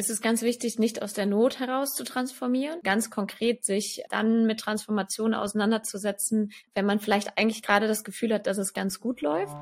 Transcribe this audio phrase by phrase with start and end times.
[0.00, 4.46] ist es ganz wichtig, nicht aus der Not heraus zu transformieren, ganz konkret sich dann
[4.46, 9.20] mit Transformation auseinanderzusetzen, wenn man vielleicht eigentlich gerade das Gefühl hat, dass es ganz gut
[9.20, 9.54] läuft.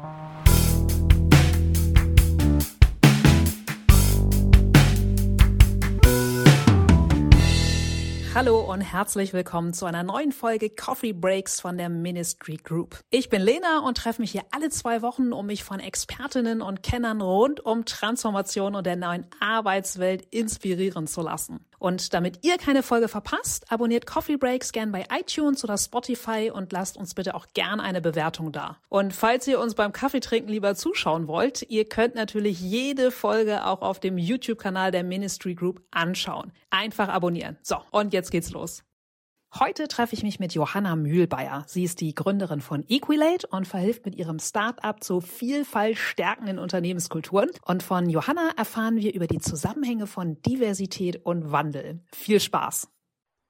[8.38, 13.00] Hallo und herzlich willkommen zu einer neuen Folge Coffee Breaks von der Ministry Group.
[13.10, 16.84] Ich bin Lena und treffe mich hier alle zwei Wochen, um mich von Expertinnen und
[16.84, 21.66] Kennern rund um Transformation und der neuen Arbeitswelt inspirieren zu lassen.
[21.78, 26.72] Und damit ihr keine Folge verpasst, abonniert Coffee Breaks gern bei iTunes oder Spotify und
[26.72, 28.78] lasst uns bitte auch gern eine Bewertung da.
[28.88, 33.82] Und falls ihr uns beim Kaffeetrinken lieber zuschauen wollt, ihr könnt natürlich jede Folge auch
[33.82, 36.52] auf dem YouTube-Kanal der Ministry Group anschauen.
[36.70, 37.56] Einfach abonnieren.
[37.62, 38.82] So, und jetzt geht's los.
[39.54, 41.64] Heute treffe ich mich mit Johanna Mühlbayer.
[41.66, 47.50] Sie ist die Gründerin von Equilate und verhilft mit ihrem Start-up zu Vielfalt stärkenden Unternehmenskulturen.
[47.64, 52.00] Und von Johanna erfahren wir über die Zusammenhänge von Diversität und Wandel.
[52.14, 52.92] Viel Spaß!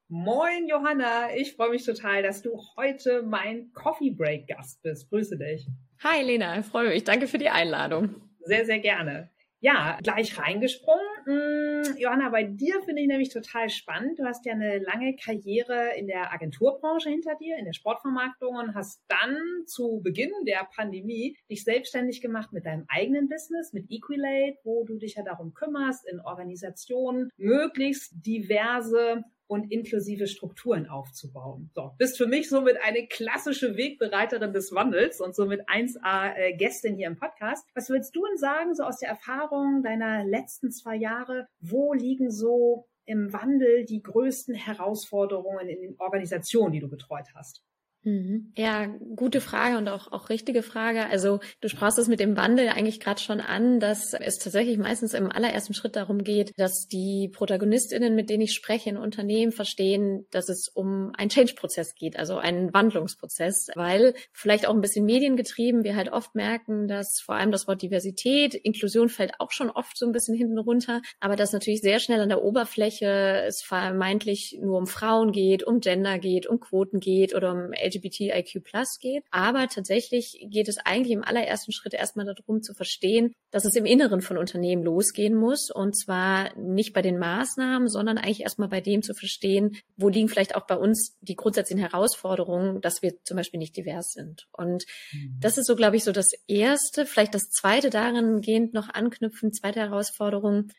[0.07, 5.09] Moin Johanna, ich freue mich total, dass du heute mein Coffee Break Gast bist.
[5.09, 5.67] Grüße dich.
[6.03, 7.03] Hi Lena, ich freue mich.
[7.03, 8.15] Danke für die Einladung.
[8.39, 9.29] Sehr, sehr gerne.
[9.61, 11.05] Ja, gleich reingesprungen.
[11.25, 14.17] Hm, Johanna, bei dir finde ich nämlich total spannend.
[14.17, 18.73] Du hast ja eine lange Karriere in der Agenturbranche hinter dir, in der Sportvermarktung und
[18.73, 24.57] hast dann zu Beginn der Pandemie dich selbstständig gemacht mit deinem eigenen Business, mit Equilate,
[24.63, 31.71] wo du dich ja darum kümmerst, in Organisationen möglichst diverse und inklusive Strukturen aufzubauen.
[31.73, 36.95] So, bist für mich somit eine klassische Wegbereiterin des Wandels und somit 1A äh, Gästin
[36.95, 37.67] hier im Podcast.
[37.73, 41.47] Was willst du denn sagen, so aus der Erfahrung deiner letzten zwei Jahre?
[41.59, 47.63] Wo liegen so im Wandel die größten Herausforderungen in den Organisationen, die du betreut hast?
[48.03, 48.53] Mhm.
[48.55, 51.07] Ja, gute Frage und auch, auch richtige Frage.
[51.07, 55.13] Also du sprachst es mit dem Wandel eigentlich gerade schon an, dass es tatsächlich meistens
[55.13, 60.25] im allerersten Schritt darum geht, dass die Protagonistinnen, mit denen ich spreche in Unternehmen, verstehen,
[60.31, 65.83] dass es um einen Change-Prozess geht, also einen Wandlungsprozess, weil vielleicht auch ein bisschen mediengetrieben
[65.83, 69.97] wir halt oft merken, dass vor allem das Wort Diversität, Inklusion fällt auch schon oft
[69.97, 74.57] so ein bisschen hinten runter, aber dass natürlich sehr schnell an der Oberfläche es vermeintlich
[74.61, 79.23] nur um Frauen geht, um Gender geht, um Quoten geht oder um LGBTIQ Plus geht.
[79.31, 83.85] Aber tatsächlich geht es eigentlich im allerersten Schritt erstmal darum zu verstehen, dass es im
[83.85, 85.69] Inneren von Unternehmen losgehen muss.
[85.73, 90.29] Und zwar nicht bei den Maßnahmen, sondern eigentlich erstmal bei dem zu verstehen, wo liegen
[90.29, 94.47] vielleicht auch bei uns die grundsätzlichen Herausforderungen, dass wir zum Beispiel nicht divers sind.
[94.51, 95.37] Und mhm.
[95.39, 99.53] das ist so, glaube ich, so das erste, vielleicht das zweite darin gehend noch anknüpfen,
[99.53, 100.69] zweite Herausforderung,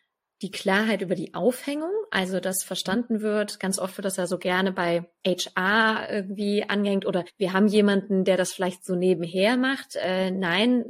[0.42, 4.38] die Klarheit über die Aufhängung, also dass verstanden wird, ganz oft wird das ja so
[4.38, 9.96] gerne bei HR irgendwie angehängt oder wir haben jemanden, der das vielleicht so nebenher macht.
[9.96, 10.84] Äh, nein,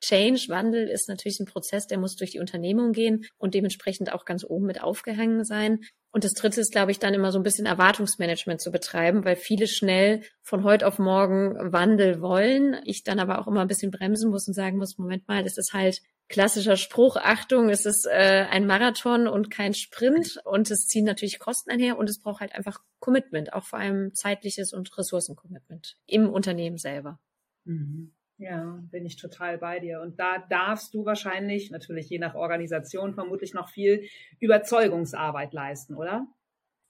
[0.00, 4.24] Change, Wandel ist natürlich ein Prozess, der muss durch die Unternehmung gehen und dementsprechend auch
[4.24, 5.80] ganz oben mit aufgehangen sein.
[6.12, 9.34] Und das dritte ist, glaube ich, dann immer so ein bisschen Erwartungsmanagement zu betreiben, weil
[9.34, 12.76] viele schnell von heute auf morgen Wandel wollen.
[12.84, 15.56] Ich dann aber auch immer ein bisschen bremsen muss und sagen muss, Moment mal, das
[15.56, 20.86] ist halt klassischer Spruch, Achtung, es ist äh, ein Marathon und kein Sprint und es
[20.86, 24.96] ziehen natürlich Kosten einher und es braucht halt einfach Commitment, auch vor allem zeitliches und
[24.96, 27.20] Ressourcencommitment im Unternehmen selber.
[27.64, 28.14] Mhm.
[28.38, 30.00] Ja, bin ich total bei dir.
[30.00, 34.08] Und da darfst du wahrscheinlich, natürlich je nach Organisation, vermutlich noch viel
[34.40, 36.26] Überzeugungsarbeit leisten, oder?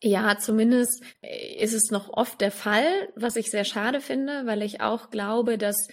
[0.03, 4.81] Ja, zumindest ist es noch oft der Fall, was ich sehr schade finde, weil ich
[4.81, 5.89] auch glaube, dass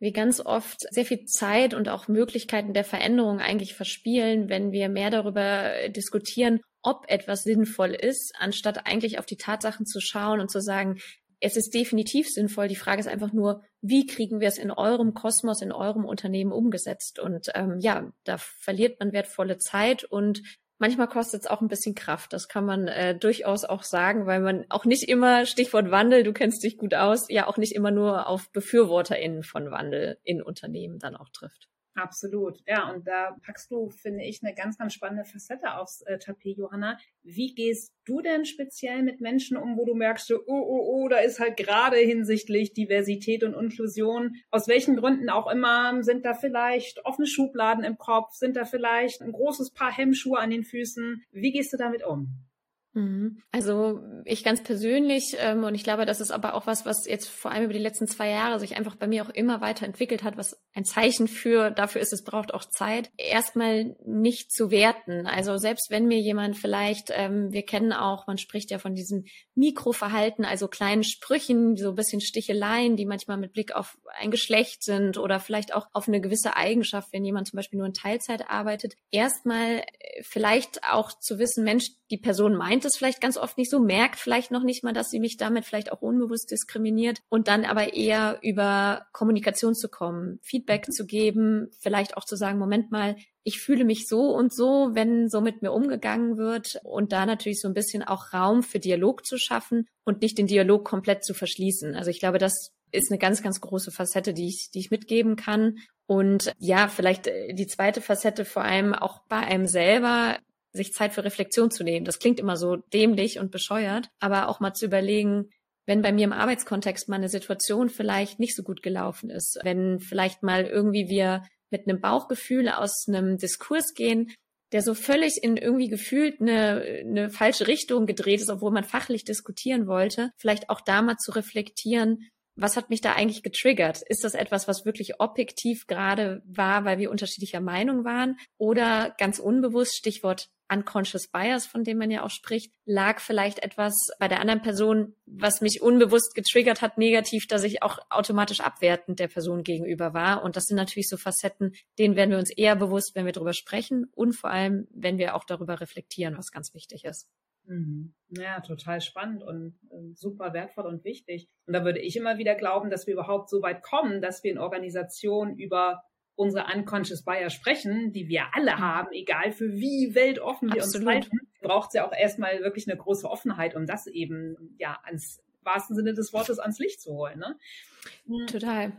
[0.00, 4.88] wir ganz oft sehr viel Zeit und auch Möglichkeiten der Veränderung eigentlich verspielen, wenn wir
[4.88, 10.50] mehr darüber diskutieren, ob etwas sinnvoll ist, anstatt eigentlich auf die Tatsachen zu schauen und
[10.50, 10.98] zu sagen,
[11.40, 12.68] es ist definitiv sinnvoll.
[12.68, 16.52] Die Frage ist einfach nur, wie kriegen wir es in eurem Kosmos, in eurem Unternehmen
[16.52, 17.18] umgesetzt?
[17.18, 20.42] Und ähm, ja, da verliert man wertvolle Zeit und
[20.80, 22.32] Manchmal kostet es auch ein bisschen Kraft.
[22.32, 26.32] Das kann man äh, durchaus auch sagen, weil man auch nicht immer, Stichwort Wandel, du
[26.32, 30.98] kennst dich gut aus, ja auch nicht immer nur auf BefürworterInnen von Wandel in Unternehmen
[30.98, 31.68] dann auch trifft.
[32.00, 32.90] Absolut, ja.
[32.90, 36.96] Und da packst du, finde ich, eine ganz, ganz spannende Facette aufs äh, Tapet, Johanna.
[37.22, 41.18] Wie gehst du denn speziell mit Menschen um, wo du merkst, oh, oh, oh, da
[41.18, 47.04] ist halt gerade hinsichtlich Diversität und Inklusion, aus welchen Gründen auch immer, sind da vielleicht
[47.04, 51.22] offene Schubladen im Kopf, sind da vielleicht ein großes Paar Hemmschuhe an den Füßen.
[51.32, 52.49] Wie gehst du damit um?
[52.92, 53.42] Mhm.
[53.52, 57.28] Also ich ganz persönlich, ähm, und ich glaube, das ist aber auch was, was jetzt
[57.28, 60.36] vor allem über die letzten zwei Jahre sich einfach bei mir auch immer weiterentwickelt hat,
[60.36, 65.26] was ein Zeichen für dafür ist, es braucht auch Zeit, erstmal nicht zu werten.
[65.28, 69.24] Also selbst wenn mir jemand vielleicht, ähm, wir kennen auch, man spricht ja von diesem
[69.54, 74.82] Mikroverhalten, also kleinen Sprüchen, so ein bisschen Sticheleien, die manchmal mit Blick auf ein Geschlecht
[74.82, 78.50] sind oder vielleicht auch auf eine gewisse Eigenschaft, wenn jemand zum Beispiel nur in Teilzeit
[78.50, 83.58] arbeitet, erstmal äh, vielleicht auch zu wissen, Mensch, die Person meint es vielleicht ganz oft
[83.58, 87.20] nicht so, merkt vielleicht noch nicht mal, dass sie mich damit vielleicht auch unbewusst diskriminiert
[87.28, 92.58] und dann aber eher über Kommunikation zu kommen, Feedback zu geben, vielleicht auch zu sagen,
[92.58, 97.12] Moment mal, ich fühle mich so und so, wenn so mit mir umgegangen wird und
[97.12, 100.84] da natürlich so ein bisschen auch Raum für Dialog zu schaffen und nicht den Dialog
[100.84, 101.94] komplett zu verschließen.
[101.94, 105.36] Also ich glaube, das ist eine ganz, ganz große Facette, die ich, die ich mitgeben
[105.36, 105.78] kann.
[106.06, 110.38] Und ja, vielleicht äh, die zweite Facette vor allem auch bei einem selber
[110.72, 112.04] sich Zeit für Reflexion zu nehmen.
[112.04, 115.50] Das klingt immer so dämlich und bescheuert, aber auch mal zu überlegen,
[115.86, 119.98] wenn bei mir im Arbeitskontext mal eine Situation vielleicht nicht so gut gelaufen ist, wenn
[119.98, 124.32] vielleicht mal irgendwie wir mit einem Bauchgefühl aus einem Diskurs gehen,
[124.72, 129.24] der so völlig in irgendwie gefühlt eine, eine falsche Richtung gedreht ist, obwohl man fachlich
[129.24, 134.02] diskutieren wollte, vielleicht auch da mal zu reflektieren, was hat mich da eigentlich getriggert?
[134.08, 138.36] Ist das etwas, was wirklich objektiv gerade war, weil wir unterschiedlicher Meinung waren?
[138.58, 143.94] Oder ganz unbewusst, Stichwort unconscious bias, von dem man ja auch spricht, lag vielleicht etwas
[144.18, 149.18] bei der anderen Person, was mich unbewusst getriggert hat, negativ, dass ich auch automatisch abwertend
[149.18, 150.42] der Person gegenüber war.
[150.42, 153.52] Und das sind natürlich so Facetten, denen werden wir uns eher bewusst, wenn wir darüber
[153.52, 157.28] sprechen und vor allem, wenn wir auch darüber reflektieren, was ganz wichtig ist.
[157.66, 158.14] Mhm.
[158.30, 161.48] Ja, total spannend und äh, super wertvoll und wichtig.
[161.66, 164.50] Und da würde ich immer wieder glauben, dass wir überhaupt so weit kommen, dass wir
[164.50, 166.02] in Organisationen über
[166.40, 168.80] unsere unconscious Bias sprechen, die wir alle mhm.
[168.80, 171.06] haben, egal für wie weltoffen wir Absolut.
[171.06, 174.98] uns halten, braucht es ja auch erstmal wirklich eine große Offenheit, um das eben ja
[175.04, 177.38] ans wahrsten Sinne des Wortes ans Licht zu holen.
[177.38, 178.46] Ne?
[178.46, 178.92] Total.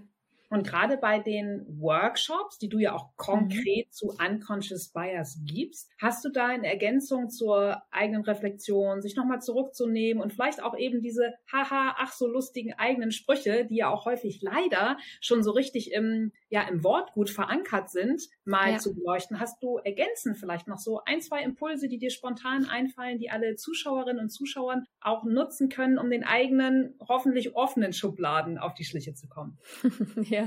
[0.52, 3.92] Und gerade bei den Workshops, die du ja auch konkret mhm.
[3.92, 10.22] zu Unconscious Bias gibst, hast du da in Ergänzung zur eigenen Reflexion, sich nochmal zurückzunehmen
[10.22, 14.42] und vielleicht auch eben diese haha, ach so lustigen eigenen Sprüche, die ja auch häufig
[14.42, 18.78] leider schon so richtig im, ja, im Wortgut verankert sind, mal ja.
[18.78, 19.40] zu beleuchten.
[19.40, 23.56] Hast du ergänzend vielleicht noch so ein, zwei Impulse, die dir spontan einfallen, die alle
[23.56, 29.14] Zuschauerinnen und Zuschauern auch nutzen können, um den eigenen, hoffentlich offenen Schubladen auf die Schliche
[29.14, 29.58] zu kommen?
[30.24, 30.41] ja.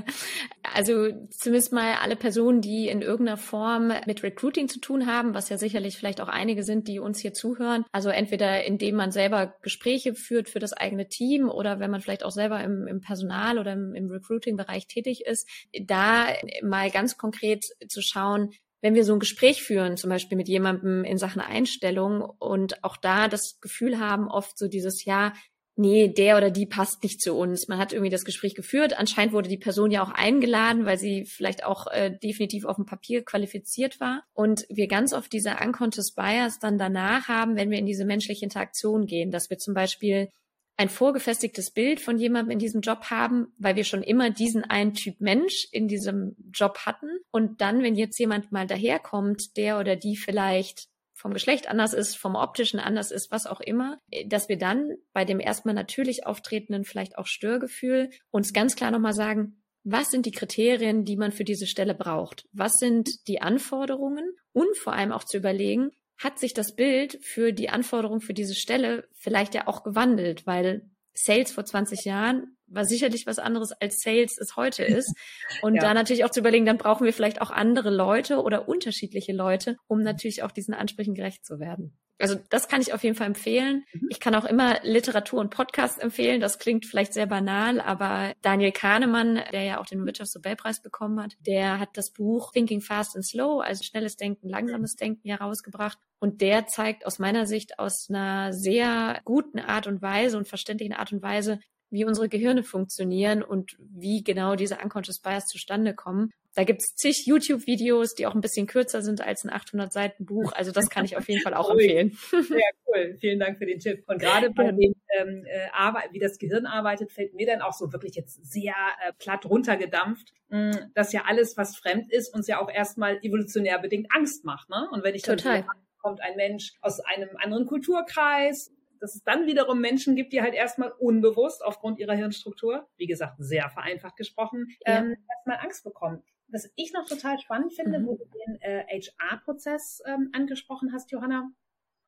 [0.73, 5.49] Also zumindest mal alle Personen, die in irgendeiner Form mit Recruiting zu tun haben, was
[5.49, 7.85] ja sicherlich vielleicht auch einige sind, die uns hier zuhören.
[7.91, 12.25] Also entweder indem man selber Gespräche führt für das eigene Team oder wenn man vielleicht
[12.25, 15.47] auch selber im, im Personal oder im, im Recruiting-Bereich tätig ist,
[15.81, 16.27] da
[16.61, 18.51] mal ganz konkret zu schauen,
[18.81, 22.97] wenn wir so ein Gespräch führen, zum Beispiel mit jemandem in Sachen Einstellung und auch
[22.97, 25.33] da das Gefühl haben, oft so dieses, ja,
[25.75, 27.67] nee, der oder die passt nicht zu uns.
[27.67, 28.97] Man hat irgendwie das Gespräch geführt.
[28.97, 32.85] Anscheinend wurde die Person ja auch eingeladen, weil sie vielleicht auch äh, definitiv auf dem
[32.85, 34.23] Papier qualifiziert war.
[34.33, 38.45] Und wir ganz oft diese unconscious bias dann danach haben, wenn wir in diese menschliche
[38.45, 40.29] Interaktion gehen, dass wir zum Beispiel
[40.77, 44.93] ein vorgefestigtes Bild von jemandem in diesem Job haben, weil wir schon immer diesen einen
[44.93, 47.07] Typ Mensch in diesem Job hatten.
[47.31, 50.89] Und dann, wenn jetzt jemand mal daherkommt, der oder die vielleicht
[51.25, 55.25] vom Geschlecht anders ist, vom optischen anders ist, was auch immer, dass wir dann bei
[55.25, 60.31] dem erstmal natürlich auftretenden vielleicht auch Störgefühl uns ganz klar nochmal sagen, was sind die
[60.31, 62.47] Kriterien, die man für diese Stelle braucht?
[62.51, 64.35] Was sind die Anforderungen?
[64.53, 65.89] Und vor allem auch zu überlegen,
[66.19, 70.91] hat sich das Bild für die Anforderung für diese Stelle vielleicht ja auch gewandelt, weil
[71.15, 75.13] Sales vor 20 Jahren war sicherlich was anderes als Sales es heute ist.
[75.61, 75.81] Und ja.
[75.81, 79.77] da natürlich auch zu überlegen, dann brauchen wir vielleicht auch andere Leute oder unterschiedliche Leute,
[79.87, 81.97] um natürlich auch diesen Ansprüchen gerecht zu werden.
[82.17, 83.83] Also das kann ich auf jeden Fall empfehlen.
[83.93, 84.07] Mhm.
[84.09, 86.39] Ich kann auch immer Literatur und Podcasts empfehlen.
[86.39, 91.33] Das klingt vielleicht sehr banal, aber Daniel Kahnemann, der ja auch den Wirtschaftsnobelpreis bekommen hat,
[91.39, 95.97] der hat das Buch Thinking Fast and Slow, also schnelles Denken, langsames Denken herausgebracht.
[96.19, 100.95] Und der zeigt aus meiner Sicht aus einer sehr guten Art und Weise und verständlichen
[100.95, 106.31] Art und Weise, wie unsere Gehirne funktionieren und wie genau diese Unconscious Bias zustande kommen.
[106.55, 110.53] Da gibt's zig YouTube-Videos, die auch ein bisschen kürzer sind als ein 800 Seiten Buch.
[110.53, 112.17] Also das kann ich auf jeden Fall auch empfehlen.
[112.31, 113.17] Sehr cool.
[113.19, 114.03] Vielen Dank für den Tipp.
[114.07, 117.73] Und gerade bei dem, ähm, äh, Arbeit, wie das Gehirn arbeitet, fällt mir dann auch
[117.73, 122.33] so wirklich jetzt sehr äh, platt runtergedampft, mh, hm, dass ja alles, was fremd ist,
[122.33, 124.69] uns ja auch erstmal evolutionär bedingt Angst macht.
[124.69, 124.87] Ne?
[124.93, 125.65] Und wenn ich dann Total.
[126.01, 130.53] kommt ein Mensch aus einem anderen Kulturkreis, dass es dann wiederum Menschen gibt, die halt
[130.53, 134.99] erstmal unbewusst aufgrund ihrer Hirnstruktur, wie gesagt, sehr vereinfacht gesprochen, ja.
[134.99, 136.23] ähm, erstmal Angst bekommen.
[136.47, 138.07] Was ich noch total spannend finde, mhm.
[138.07, 141.49] wo du den äh, HR-Prozess ähm, angesprochen hast, Johanna,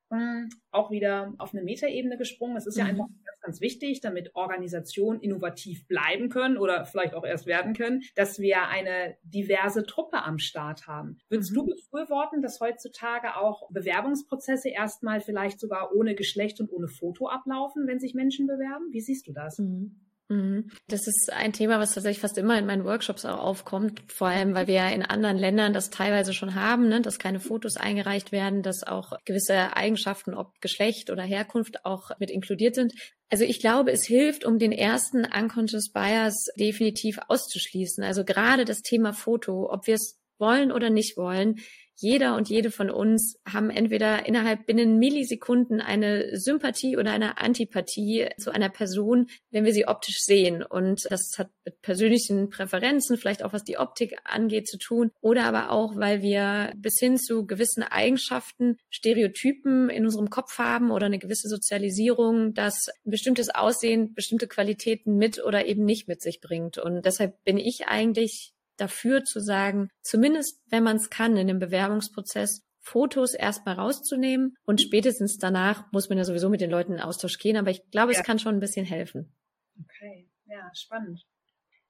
[0.09, 2.55] hm, auch wieder auf eine Metaebene gesprungen.
[2.55, 2.89] Es ist ja mhm.
[2.91, 8.03] einfach ganz, ganz wichtig, damit Organisationen innovativ bleiben können oder vielleicht auch erst werden können,
[8.15, 11.17] dass wir eine diverse Truppe am Start haben.
[11.29, 11.55] Würdest mhm.
[11.55, 17.85] du befürworten, dass heutzutage auch Bewerbungsprozesse erstmal vielleicht sogar ohne Geschlecht und ohne Foto ablaufen,
[17.87, 18.87] wenn sich Menschen bewerben?
[18.91, 19.59] Wie siehst du das?
[19.59, 20.06] Mhm.
[20.29, 20.72] Mhm.
[20.89, 24.53] Das ist ein Thema, was tatsächlich fast immer in meinen Workshops auch aufkommt, vor allem
[24.53, 27.01] weil wir ja in anderen Ländern das teilweise schon haben, ne?
[27.01, 32.29] dass keine Fotos eingereicht werden, dass auch gewisse Eigenschaften, ob Geschlecht oder Herkunft, auch mit
[32.29, 32.93] inkludiert sind.
[33.29, 38.03] Also ich glaube, es hilft, um den ersten Unconscious Bias definitiv auszuschließen.
[38.03, 41.58] Also gerade das Thema Foto, ob wir es wollen oder nicht wollen,
[42.00, 48.29] jeder und jede von uns haben entweder innerhalb binnen Millisekunden eine Sympathie oder eine Antipathie
[48.38, 50.62] zu einer Person, wenn wir sie optisch sehen.
[50.62, 55.10] Und das hat mit persönlichen Präferenzen, vielleicht auch was die Optik angeht, zu tun.
[55.22, 60.91] Oder aber auch, weil wir bis hin zu gewissen Eigenschaften, Stereotypen in unserem Kopf haben
[60.91, 66.22] oder eine gewisse Sozialisierung, dass ein bestimmtes Aussehen bestimmte Qualitäten mit oder eben nicht mit
[66.22, 66.77] sich bringt.
[66.77, 71.60] Und deshalb bin ich eigentlich dafür zu sagen, zumindest wenn man es kann in dem
[71.60, 77.01] Bewerbungsprozess, Fotos erstmal rauszunehmen und spätestens danach muss man ja sowieso mit den Leuten in
[77.01, 78.19] Austausch gehen, aber ich glaube, ja.
[78.19, 79.36] es kann schon ein bisschen helfen.
[79.84, 81.25] Okay, ja, spannend.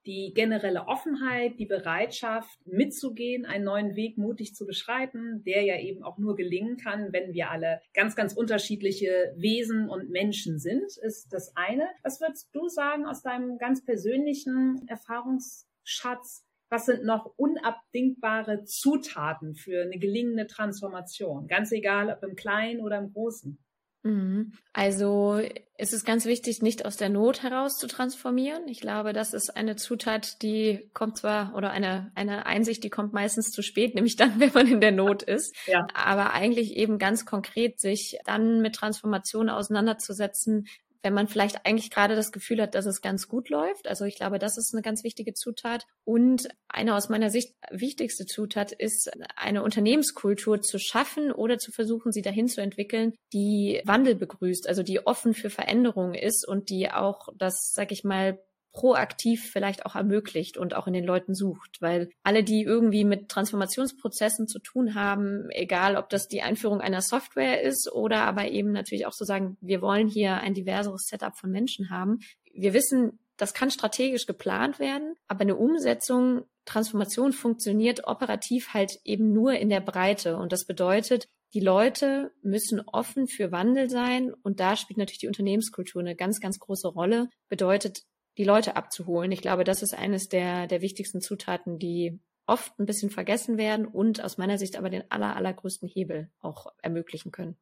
[0.08, 6.02] Die generelle Offenheit, die Bereitschaft mitzugehen, einen neuen Weg mutig zu beschreiten, der ja eben
[6.02, 11.28] auch nur gelingen kann, wenn wir alle ganz, ganz unterschiedliche Wesen und Menschen sind, ist
[11.32, 11.88] das eine.
[12.04, 16.47] Was würdest du sagen aus deinem ganz persönlichen Erfahrungsschatz?
[16.70, 21.48] Was sind noch unabdingbare Zutaten für eine gelingende Transformation?
[21.48, 23.58] Ganz egal, ob im Kleinen oder im Großen.
[24.04, 24.54] Mhm.
[24.74, 25.42] Also
[25.76, 28.68] es ist ganz wichtig, nicht aus der Not heraus zu transformieren.
[28.68, 33.14] Ich glaube, das ist eine Zutat, die kommt zwar oder eine, eine Einsicht, die kommt
[33.14, 35.56] meistens zu spät, nämlich dann, wenn man in der Not ist.
[35.68, 35.88] Ja.
[35.94, 40.68] Aber eigentlich eben ganz konkret sich dann mit Transformation auseinanderzusetzen,
[41.04, 43.88] wenn man vielleicht eigentlich gerade das Gefühl hat, dass es ganz gut läuft.
[43.88, 45.86] Also ich glaube, das ist eine ganz wichtige Zutat.
[46.04, 52.12] Und eine aus meiner Sicht wichtigste Zutat ist, eine Unternehmenskultur zu schaffen oder zu versuchen,
[52.12, 56.92] sie dahin zu entwickeln, die Wandel begrüßt, also die offen für Veränderungen ist und die
[56.92, 58.40] auch das, sag ich mal,
[58.74, 63.30] proaktiv vielleicht auch ermöglicht und auch in den Leuten sucht, weil alle, die irgendwie mit
[63.30, 68.72] Transformationsprozessen zu tun haben, egal ob das die Einführung einer Software ist oder aber eben
[68.72, 72.20] natürlich auch zu so sagen, wir wollen hier ein diverseres Setup von Menschen haben.
[72.54, 79.34] Wir wissen, das kann strategisch geplant werden, aber eine Umsetzung Transformation funktioniert operativ halt eben
[79.34, 80.38] nur in der Breite.
[80.38, 84.34] Und das bedeutet, die Leute müssen offen für Wandel sein.
[84.44, 87.30] Und da spielt natürlich die Unternehmenskultur eine ganz, ganz große Rolle.
[87.48, 88.04] Bedeutet,
[88.38, 89.32] die Leute abzuholen.
[89.32, 93.86] Ich glaube, das ist eines der, der wichtigsten Zutaten, die oft ein bisschen vergessen werden
[93.86, 97.58] und aus meiner Sicht aber den aller, allergrößten Hebel auch ermöglichen können.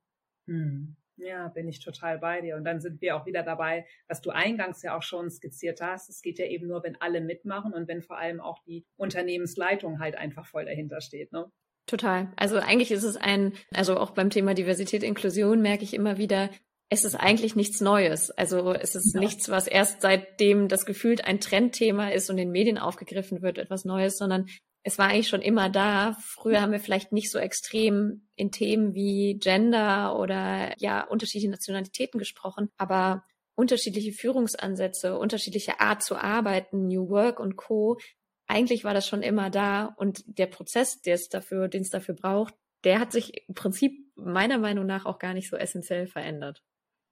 [0.47, 0.95] Hm.
[1.17, 2.57] Ja, bin ich total bei dir.
[2.57, 6.09] Und dann sind wir auch wieder dabei, was du eingangs ja auch schon skizziert hast.
[6.09, 9.99] Es geht ja eben nur, wenn alle mitmachen und wenn vor allem auch die Unternehmensleitung
[9.99, 11.31] halt einfach voll dahinter steht.
[11.31, 11.49] Ne?
[11.87, 12.33] Total.
[12.35, 16.49] Also eigentlich ist es ein, also auch beim Thema Diversität, Inklusion merke ich immer wieder,
[16.89, 18.31] es ist eigentlich nichts Neues.
[18.31, 19.19] Also es ist ja.
[19.19, 23.85] nichts, was erst seitdem das gefühlt ein Trendthema ist und in Medien aufgegriffen wird, etwas
[23.85, 24.47] Neues, sondern
[24.83, 26.15] es war eigentlich schon immer da.
[26.21, 32.19] Früher haben wir vielleicht nicht so extrem in Themen wie Gender oder ja unterschiedliche Nationalitäten
[32.19, 33.23] gesprochen, aber
[33.55, 37.97] unterschiedliche Führungsansätze, unterschiedliche Art zu arbeiten, New Work und Co.
[38.47, 42.13] Eigentlich war das schon immer da und der Prozess, der es dafür, den es dafür
[42.13, 46.61] braucht, der hat sich im Prinzip meiner Meinung nach auch gar nicht so essentiell verändert.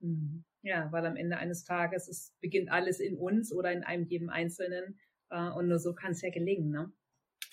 [0.03, 0.43] Mhm.
[0.61, 4.29] Ja, weil am Ende eines Tages es beginnt alles in uns oder in einem jedem
[4.29, 6.69] Einzelnen äh, und nur so kann es ja gelingen.
[6.69, 6.91] Ne?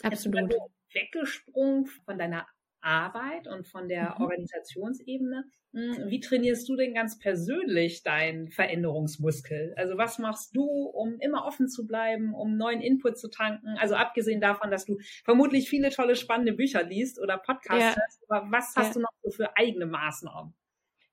[0.02, 0.52] Absolut.
[0.92, 2.46] weggesprungen von deiner
[2.80, 4.24] Arbeit und von der mhm.
[4.24, 5.44] Organisationsebene.
[5.72, 9.74] Hm, wie trainierst du denn ganz persönlich deinen Veränderungsmuskel?
[9.76, 13.76] Also was machst du, um immer offen zu bleiben, um neuen Input zu tanken?
[13.78, 17.96] Also abgesehen davon, dass du vermutlich viele tolle, spannende Bücher liest oder Podcasts ja.
[17.96, 18.92] hörst, aber was hast ja.
[18.94, 20.54] du noch so für eigene Maßnahmen?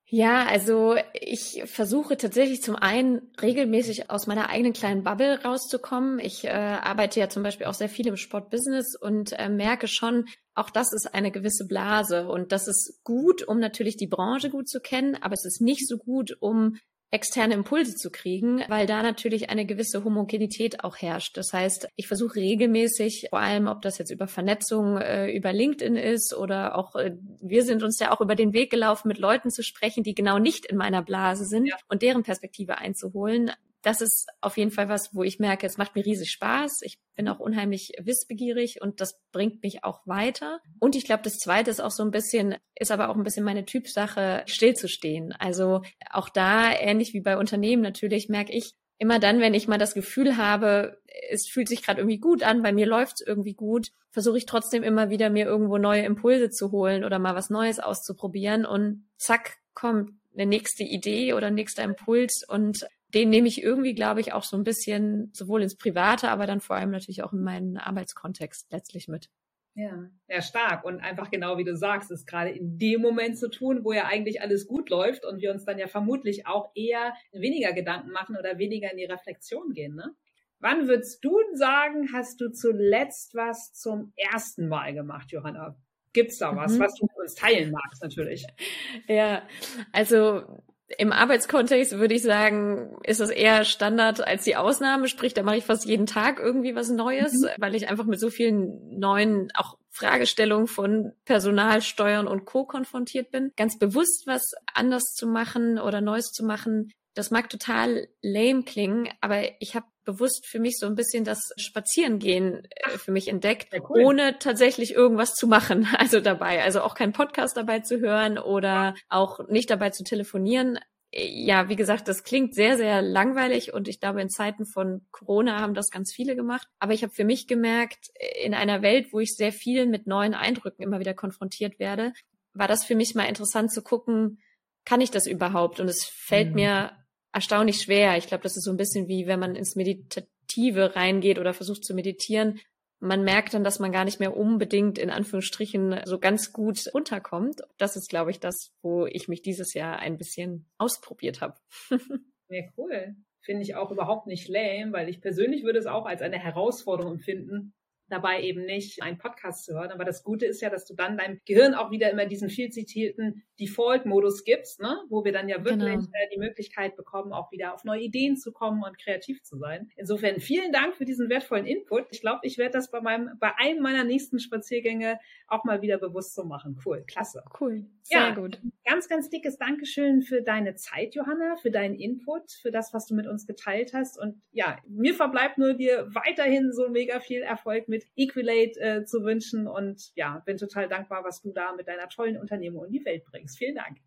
[0.10, 6.20] Ja, also ich versuche tatsächlich zum einen regelmäßig aus meiner eigenen kleinen Bubble rauszukommen.
[6.20, 10.30] Ich äh, arbeite ja zum Beispiel auch sehr viel im Sportbusiness und äh, merke schon,
[10.56, 14.70] auch das ist eine gewisse Blase und das ist gut, um natürlich die Branche gut
[14.70, 16.78] zu kennen, aber es ist nicht so gut, um
[17.10, 21.38] externe Impulse zu kriegen, weil da natürlich eine gewisse Homogenität auch herrscht.
[21.38, 25.96] Das heißt, ich versuche regelmäßig, vor allem ob das jetzt über Vernetzung äh, über LinkedIn
[25.96, 29.52] ist oder auch äh, wir sind uns ja auch über den Weg gelaufen, mit Leuten
[29.52, 31.76] zu sprechen, die genau nicht in meiner Blase sind ja.
[31.88, 33.52] und deren Perspektive einzuholen,
[33.88, 36.82] das ist auf jeden Fall was, wo ich merke, es macht mir riesig Spaß.
[36.82, 40.60] Ich bin auch unheimlich wissbegierig und das bringt mich auch weiter.
[40.80, 43.46] Und ich glaube, das zweite ist auch so ein bisschen, ist aber auch ein bisschen
[43.46, 45.32] meine Typsache, stillzustehen.
[45.40, 49.78] Also auch da, ähnlich wie bei Unternehmen natürlich, merke ich, immer dann, wenn ich mal
[49.78, 53.54] das Gefühl habe, es fühlt sich gerade irgendwie gut an, bei mir läuft es irgendwie
[53.54, 57.50] gut, versuche ich trotzdem immer wieder mir irgendwo neue Impulse zu holen oder mal was
[57.50, 63.64] Neues auszuprobieren und zack kommt eine nächste Idee oder nächster Impuls und den nehme ich
[63.64, 67.24] irgendwie, glaube ich, auch so ein bisschen sowohl ins Private, aber dann vor allem natürlich
[67.24, 69.30] auch in meinen Arbeitskontext letztlich mit.
[69.76, 70.84] Ja, ja, stark.
[70.86, 74.06] Und einfach genau wie du sagst, ist gerade in dem Moment zu tun, wo ja
[74.06, 78.36] eigentlich alles gut läuft und wir uns dann ja vermutlich auch eher weniger Gedanken machen
[78.38, 79.94] oder weniger in die Reflexion gehen.
[79.94, 80.16] Ne?
[80.60, 85.78] Wann würdest du sagen, hast du zuletzt was zum ersten Mal gemacht, Johanna?
[86.12, 86.80] Gibt's da was, mhm.
[86.80, 88.48] was du mit uns teilen magst, natürlich?
[89.08, 89.44] Ja,
[89.92, 90.64] also
[90.98, 95.08] im Arbeitskontext würde ich sagen, ist das eher Standard als die Ausnahme.
[95.08, 97.50] Sprich, da mache ich fast jeden Tag irgendwie was Neues, mhm.
[97.58, 102.66] weil ich einfach mit so vielen neuen, auch Fragestellungen von Personalsteuern und Co.
[102.66, 103.52] konfrontiert bin.
[103.58, 109.10] Ganz bewusst was anders zu machen oder Neues zu machen, das mag total lame klingen,
[109.22, 113.74] aber ich habe bewusst für mich so ein bisschen das Spazierengehen äh, für mich entdeckt,
[113.74, 114.06] ja, cool.
[114.06, 116.64] ohne tatsächlich irgendwas zu machen, also dabei.
[116.64, 120.80] Also auch kein Podcast dabei zu hören oder auch nicht dabei zu telefonieren.
[121.12, 125.60] Ja, wie gesagt, das klingt sehr, sehr langweilig und ich glaube, in Zeiten von Corona
[125.60, 126.68] haben das ganz viele gemacht.
[126.80, 128.10] Aber ich habe für mich gemerkt,
[128.44, 132.14] in einer Welt, wo ich sehr viel mit neuen Eindrücken immer wieder konfrontiert werde,
[132.54, 134.40] war das für mich mal interessant zu gucken,
[134.86, 135.80] kann ich das überhaupt?
[135.82, 136.56] Und es fällt mhm.
[136.56, 136.92] mir
[137.32, 138.18] erstaunlich schwer.
[138.18, 141.84] Ich glaube, das ist so ein bisschen wie, wenn man ins Meditative reingeht oder versucht
[141.84, 142.60] zu meditieren.
[143.00, 147.62] Man merkt dann, dass man gar nicht mehr unbedingt in Anführungsstrichen so ganz gut runterkommt.
[147.78, 151.56] Das ist, glaube ich, das, wo ich mich dieses Jahr ein bisschen ausprobiert habe.
[152.50, 153.14] Ja, cool.
[153.42, 157.16] Finde ich auch überhaupt nicht lame, weil ich persönlich würde es auch als eine Herausforderung
[157.16, 157.74] empfinden,
[158.10, 159.92] dabei eben nicht einen Podcast zu hören.
[159.92, 162.70] Aber das Gute ist ja, dass du dann deinem Gehirn auch wieder immer diesen viel
[162.70, 164.98] zitierten Default-Modus gibst, ne?
[165.10, 166.02] wo wir dann ja wirklich genau.
[166.14, 169.90] Äh, die Möglichkeit bekommen, auch wieder auf neue Ideen zu kommen und kreativ zu sein.
[169.96, 172.06] Insofern vielen Dank für diesen wertvollen Input.
[172.12, 175.98] Ich glaube, ich werde das bei meinem, bei einem meiner nächsten Spaziergänge auch mal wieder
[175.98, 176.80] bewusst so machen.
[176.86, 177.44] Cool, klasse.
[177.60, 178.60] Cool, sehr ja, gut.
[178.86, 183.16] Ganz, ganz dickes Dankeschön für deine Zeit, Johanna, für deinen Input, für das, was du
[183.16, 184.20] mit uns geteilt hast.
[184.20, 189.24] Und ja, mir verbleibt nur dir weiterhin so mega viel Erfolg mit Equilate äh, zu
[189.24, 189.68] wünschen.
[189.68, 193.24] Und ja, bin total dankbar, was du da mit deiner tollen Unternehmung in die Welt
[193.26, 193.58] bringst.
[193.58, 193.98] Vielen Dank.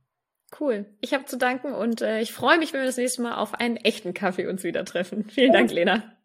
[0.58, 0.86] Cool.
[1.00, 3.54] Ich habe zu danken und äh, ich freue mich, wenn wir das nächste Mal auf
[3.54, 5.28] einen echten Kaffee uns wieder treffen.
[5.28, 6.16] Vielen Dank, Lena.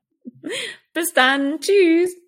[0.93, 1.59] Bis dann.
[1.59, 2.24] Tschüss.